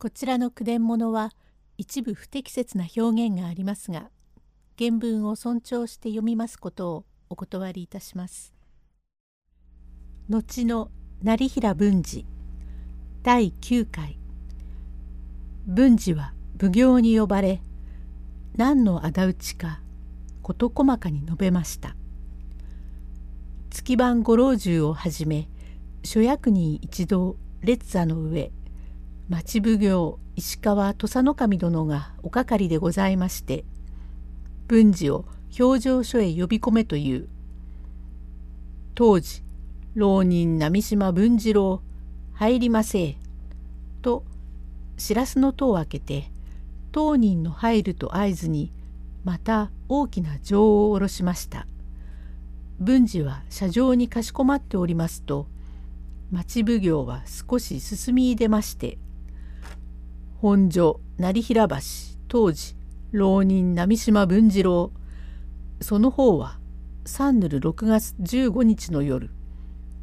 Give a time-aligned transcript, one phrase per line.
[0.00, 1.32] こちらの句伝物は
[1.76, 4.10] 一部不適切な表現がありますが
[4.78, 8.54] 原文を尊重して読みますことをお断りいたします。
[10.28, 12.26] 後の成平文治
[13.24, 14.20] 第9回
[15.66, 17.60] 文治は奉行に呼ばれ
[18.56, 19.80] 何の仇討ちか
[20.42, 21.96] 事細かに述べました。
[23.70, 25.48] 月番五老中をはじめ
[26.04, 28.52] 諸役人一同列座の上
[29.28, 33.64] 町奉行石川土佐守殿がおかかりでございまして
[34.66, 35.24] 文治を
[35.58, 37.28] 表情書へ呼び込めという
[38.94, 39.42] 当時
[39.94, 41.82] 浪人波島文次郎
[42.34, 43.16] 入りませ
[44.02, 44.24] と
[44.96, 46.30] 知らすの戸を開けて
[46.92, 48.72] 当人の入ると合図に
[49.24, 51.66] また大きな情を下ろしました。
[52.80, 55.48] 文治は車上にかしこまっておりますと
[56.30, 58.98] 町奉行は少し進み出まして
[60.40, 61.76] 本所成平橋
[62.28, 62.76] 当時
[63.10, 64.92] 浪人波島文次郎。
[65.80, 66.60] その方は
[67.04, 69.30] 三ぬる6月15日の夜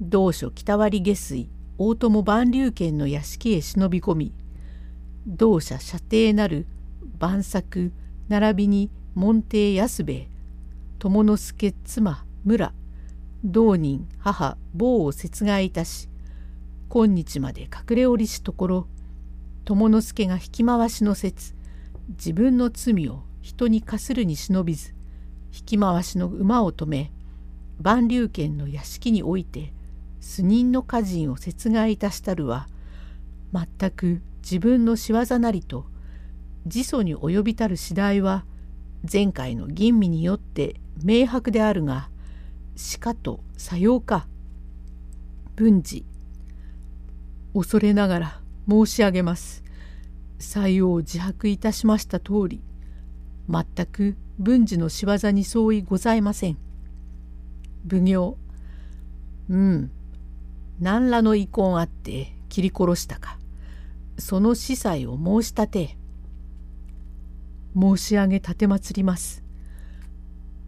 [0.00, 4.32] 同所北割下水大友万流軒の屋敷へ忍び込み
[5.28, 6.66] 同社射程なる
[7.20, 7.92] 万作
[8.28, 10.28] 並びに門弟安兵衛
[10.98, 12.72] 友之助妻村
[13.44, 16.08] 同人母坊を殺害いたし
[16.88, 18.86] 今日まで隠れおりしところ
[19.66, 21.54] 友之助が引き回しの説。
[22.10, 24.94] 自分の罪を人に課するに忍びず
[25.52, 27.10] 引き回しの馬を止め
[27.80, 29.72] 万竜軒の屋敷において
[30.20, 32.68] 数人の家人を殺害いたしたるは
[33.52, 35.86] 全く自分の仕業なりと
[36.64, 38.44] 自訴に及びたる次第は
[39.10, 42.08] 前回の吟味によって明白であるが
[42.76, 44.26] しかとさようか。
[45.56, 46.04] 文治。
[47.54, 49.62] 恐れながら申し上げます。
[50.38, 52.60] 採用自白いたしました通り
[53.48, 56.58] 全く文治の仕業に相違ございません。
[57.88, 58.36] 奉行
[59.48, 59.90] うん
[60.80, 63.38] 何らの遺恨あって切り殺したか
[64.18, 65.96] その司祭を申し立て
[67.78, 68.54] 申し上げ奉
[68.94, 69.42] ります。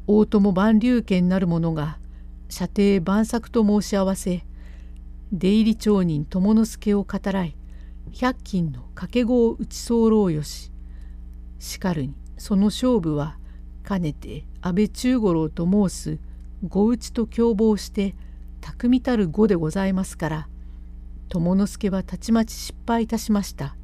[0.07, 1.99] 大友万流軒なる者が
[2.49, 4.45] 射程万作と申し合わせ
[5.33, 7.55] 出入り町人友之助を語らい
[8.13, 10.73] 百均の掛け子を打ち候よし
[11.59, 13.39] しかるにその勝負は
[13.83, 16.19] かねて安倍中五郎と申す
[16.67, 18.15] 御打ちと共謀して
[18.61, 20.49] 巧みたる語でございますから
[21.29, 23.77] 友之助はたちまち失敗いたしました。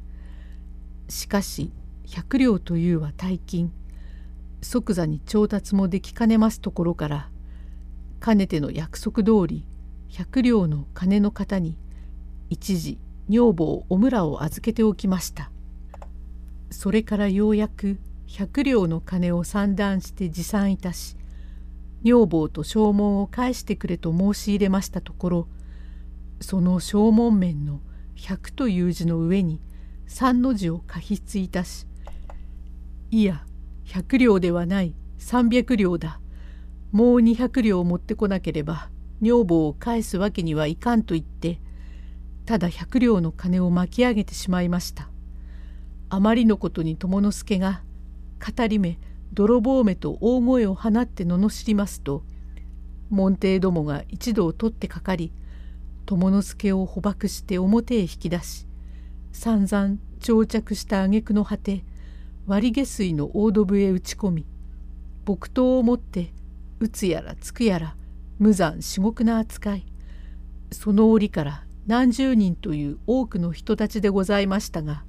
[1.09, 1.71] しかし
[2.07, 3.71] 百両というは大金
[4.61, 7.29] 即座に調達もできかねますところから
[8.19, 9.65] かねての約束通り
[10.09, 11.77] 百両の金の方に
[12.49, 12.97] 一時
[13.29, 15.51] 女房お村を預けておきました。
[16.71, 21.15] それからようやく百両の金を算段して持参いたし
[22.03, 25.47] 女房と証文を返してくれと申し入れましたところ
[26.41, 27.79] その証文面の
[28.15, 29.61] 百という字の上に
[30.05, 31.87] 三の字を過筆いたし
[33.09, 33.45] いや
[33.85, 36.19] 百両ではない三百両だ
[36.91, 38.89] もう二百両持ってこなければ
[39.21, 41.59] 女房を返すわけにはいかんと言って
[42.45, 45.09] ただ百両の金を巻き上げてしまいました。
[46.09, 47.81] あまりのことに友之助が
[48.39, 48.99] 語り目
[49.33, 52.23] 泥棒目と大声を放って罵りますと
[53.09, 55.33] 門弟どもが一同取ってかかり
[56.05, 58.67] 友之助を捕獲して表へ引き出し
[59.31, 61.83] 散々長着した挙句の果て
[62.45, 64.45] 割下水の大戸部へ打ち込み
[65.25, 66.33] 木刀を持って
[66.79, 67.95] 打つやらつくやら
[68.37, 69.85] 無残至極な扱い
[70.71, 75.03] その折から何十人という多くの人たちでございましたが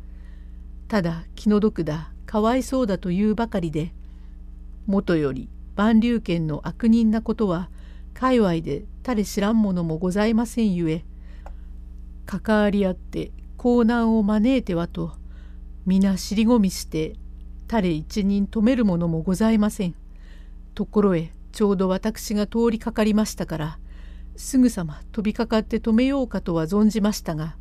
[0.88, 3.92] ただ気の毒だかわいそうだというばかりで
[4.86, 7.70] もとより万流軒の悪人なことは
[8.14, 11.04] 界隈で誰知らんものもございませんゆえ
[12.24, 15.12] 関わり合って高難を招いてはと
[15.86, 17.14] 皆尻込みして
[17.68, 19.94] 誰一人止めるものもございません。
[20.74, 23.78] ところへちょうど私が通りかかりましたから
[24.36, 27.56] すぐさま飛びかかって止めようかとは存じましたが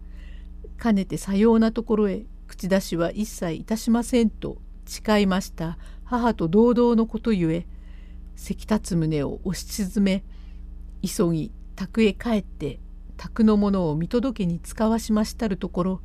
[0.77, 5.79] かねてさようなところへ口出しは一切いたしませんと誓いました。
[6.05, 7.65] 母と同々のことゆえ
[8.35, 10.23] せき立つ胸を押し沈め
[11.03, 12.79] 急ぎ宅へ帰って
[13.17, 16.01] 宅の者を見届けに使わしましたるところ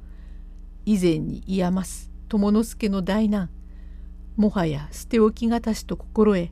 [0.87, 3.51] 以前にいやます友之助の大難
[4.37, 6.51] もはや捨て置きがたしと心得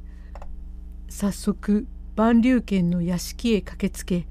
[1.08, 1.86] 早速
[2.18, 4.26] 万竜軒の屋敷へ駆けつけ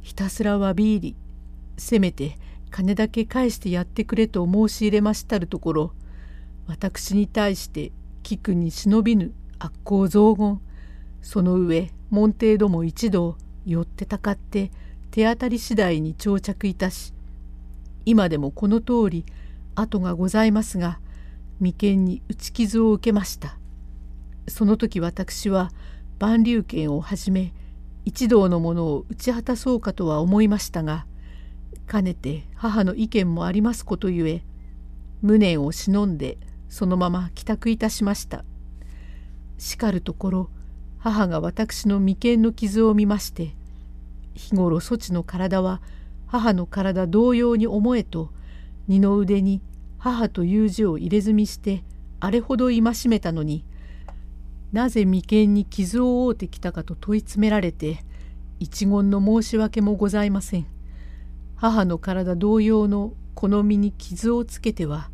[0.00, 1.16] ひたすらわび入り
[1.76, 2.38] せめて
[2.70, 5.92] 金だけ返してやってくれと申し入れましたるところ
[6.66, 7.92] 私に対して
[8.22, 10.62] 聞くに忍びぬ悪行雑言
[11.20, 13.36] その上門弟ども一同
[13.66, 14.70] 寄ってたかって
[15.10, 17.12] 手当たり次第に長着いたし
[18.06, 19.26] 今でもこの通り
[19.74, 21.00] 跡がございますが
[21.60, 23.58] 眉間に打ち傷を受けました。
[24.48, 25.70] その時私は
[26.18, 27.52] 万竜拳をはじめ
[28.04, 31.06] 一同のものを打ち果たそうかとは思いましたが
[31.86, 34.42] かねて母の意見もありますことゆえ
[35.22, 38.44] 無念を忍んでそのまま帰宅いたしました。
[39.58, 40.50] しかるところ
[40.98, 43.54] 母が私の眉間の傷を見まして
[44.34, 45.80] 日頃そちの体は
[46.26, 48.30] 母の体同様に思えと
[48.88, 49.62] 二の腕に
[49.98, 51.84] 母という字を入れ墨して
[52.20, 53.64] あれほど戒めたのに
[54.76, 58.04] なぜ眉間に傷を負うてきたかと問い詰められて
[58.60, 60.66] 一言の申し訳もございません。
[61.54, 65.08] 母の体同様のこの身に傷をつけては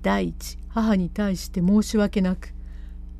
[0.00, 2.54] 第一母に対して申し訳なく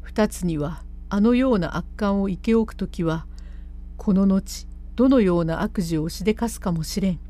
[0.01, 3.27] 二つにはあのような悪感を生け置く時は
[3.99, 4.67] この後
[4.97, 7.21] どのような悪事をしでかすかもしれん。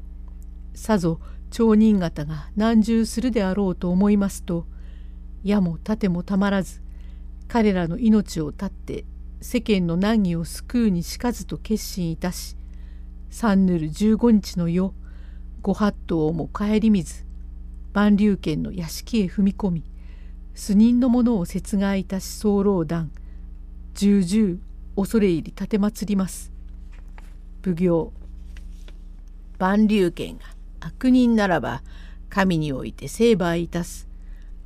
[0.74, 1.18] さぞ
[1.50, 4.64] 町人方が難重するであろうと思いますと
[5.42, 6.83] 矢も盾もたまらず
[7.48, 9.04] 彼らの命を絶って
[9.40, 12.56] 世間の難儀を救うにしかずと決心いたし
[13.30, 14.92] 三ぬる十五日の夜
[15.62, 17.24] 御法度をも顧みず
[17.92, 19.84] 万竜圏の屋敷へ踏み込み
[20.54, 23.10] 数人の者を殺害いたし候団
[23.94, 24.60] 重々
[24.96, 26.52] 恐れ入り奉ります。
[27.64, 28.12] 奉行
[29.58, 30.44] 万竜圏が
[30.80, 31.82] 悪人ならば
[32.28, 34.08] 神において成敗いたす。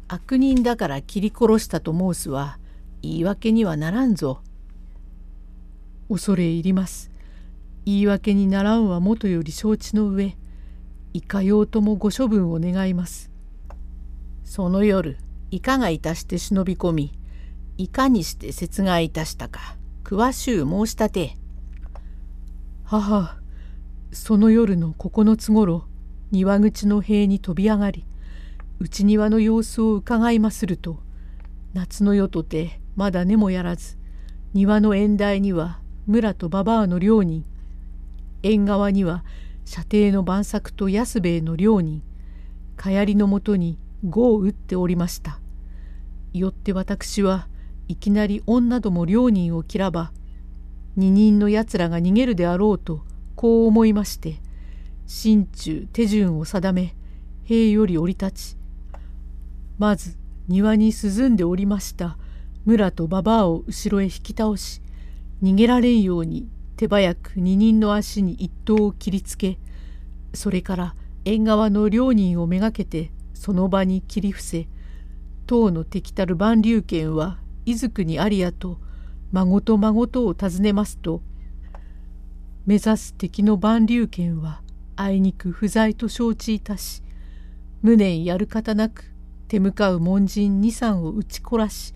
[0.08, 2.58] 悪人だから切り殺したと申すは
[3.02, 4.40] 言い訳にはならんぞ。
[6.08, 7.10] 恐れ入ります。
[7.84, 10.36] 言い訳にならんはもとより承知の上
[11.14, 13.30] いかようともご処分を願います。
[14.44, 15.18] その夜
[15.50, 17.18] いかがいたして忍び込み
[17.76, 21.36] いかにして殺害いたしたか詳しゅう申し立て。
[22.84, 23.36] 母
[24.12, 25.84] その夜の9つごろ
[26.30, 28.06] 庭口の塀に飛び上がり
[28.80, 30.98] 内庭の様子を伺いますると
[31.74, 33.96] 夏の夜とてまだ根もやらず。
[34.54, 35.78] 庭の縁台には
[36.08, 37.44] 村と馬場の両人
[38.42, 39.24] 縁側には
[39.64, 42.02] 射程の晩作と安兵衛の両人
[42.76, 45.38] かやりのもとに碁を打っておりました。
[46.32, 47.46] よって私は
[47.86, 50.10] いきなり女ども両人を切らば
[50.96, 53.04] 二人のやつらが逃げるであろうと
[53.36, 54.40] こう思いまして
[55.06, 56.96] 心中手順を定め
[57.44, 58.56] 塀より降り立ち
[59.78, 60.16] まず
[60.48, 62.18] 庭に涼んでおりました。
[62.68, 64.82] 村と馬場を後ろへ引き倒し
[65.42, 69.58] 逃げられんように手早く二人の足に一刀を切りつけ
[70.34, 70.94] それから
[71.24, 74.68] 縁側の両人をめがけてその場に切り伏せ
[75.46, 78.78] 唐の敵たる万竜剣は伊豆国にありやと
[79.32, 81.22] 孫と孫とを尋ねますと
[82.66, 84.60] 目指す敵の万竜剣は
[84.94, 87.02] あいにく不在と承知いたし
[87.80, 89.04] 無念やる方なく
[89.48, 91.94] 手向かう門人二三を撃ち殺し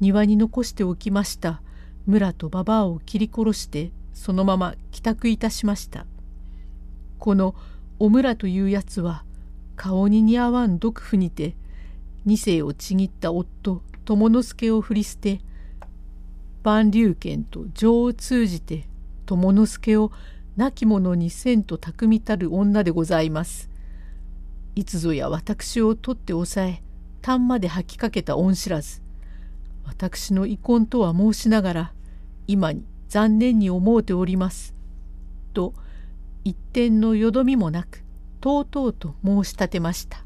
[0.00, 1.62] 庭に残しておきました
[2.06, 6.06] 村と馬場を切り殺してそのまま帰宅いたしました。
[7.18, 7.54] この
[7.98, 9.24] お村というやつは
[9.76, 11.54] 顔に似合わん毒婦にて
[12.24, 15.40] 二世をちぎった夫友之助を振り捨て
[16.62, 18.86] 万竜剣と情を通じて
[19.26, 20.12] 友之助を
[20.56, 23.70] 亡き者にせんと巧みたる女でございます。
[24.74, 26.82] いつぞや私を取って抑え
[27.22, 29.02] 痰まで吐きかけた恩知らず
[29.90, 31.92] 私の遺恨とは申しながら
[32.46, 34.72] 今に残念に思うております。
[35.52, 35.74] と
[36.44, 38.04] 一点のよどみもなく
[38.40, 40.24] とうとうと申し立てました。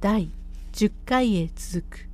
[0.00, 0.30] 第
[0.72, 2.09] 10回へ続く